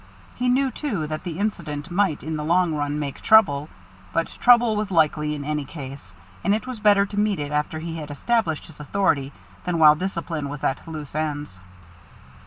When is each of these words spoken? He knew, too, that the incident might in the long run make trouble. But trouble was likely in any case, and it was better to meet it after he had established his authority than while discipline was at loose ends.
He 0.33 0.49
knew, 0.49 0.71
too, 0.71 1.05
that 1.05 1.23
the 1.23 1.37
incident 1.37 1.91
might 1.91 2.23
in 2.23 2.35
the 2.35 2.43
long 2.43 2.73
run 2.73 2.97
make 2.97 3.21
trouble. 3.21 3.69
But 4.11 4.35
trouble 4.41 4.75
was 4.75 4.89
likely 4.89 5.35
in 5.35 5.45
any 5.45 5.63
case, 5.63 6.15
and 6.43 6.55
it 6.55 6.65
was 6.65 6.79
better 6.79 7.05
to 7.05 7.19
meet 7.19 7.39
it 7.39 7.51
after 7.51 7.77
he 7.77 7.97
had 7.97 8.09
established 8.09 8.65
his 8.65 8.79
authority 8.79 9.31
than 9.63 9.77
while 9.77 9.93
discipline 9.93 10.49
was 10.49 10.63
at 10.63 10.87
loose 10.87 11.13
ends. 11.13 11.59